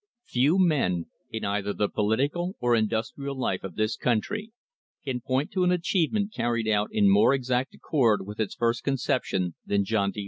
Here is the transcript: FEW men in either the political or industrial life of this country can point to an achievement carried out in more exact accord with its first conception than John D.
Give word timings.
FEW 0.23 0.57
men 0.57 1.05
in 1.29 1.45
either 1.45 1.73
the 1.73 1.87
political 1.87 2.55
or 2.59 2.75
industrial 2.75 3.37
life 3.37 3.63
of 3.63 3.75
this 3.75 3.95
country 3.95 4.51
can 5.05 5.21
point 5.21 5.51
to 5.51 5.63
an 5.63 5.71
achievement 5.71 6.33
carried 6.33 6.67
out 6.67 6.89
in 6.91 7.07
more 7.07 7.35
exact 7.35 7.75
accord 7.75 8.25
with 8.25 8.39
its 8.39 8.55
first 8.55 8.83
conception 8.83 9.53
than 9.63 9.85
John 9.85 10.09
D. 10.09 10.19